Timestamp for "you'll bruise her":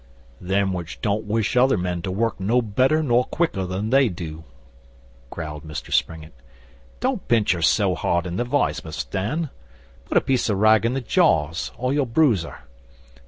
11.93-12.61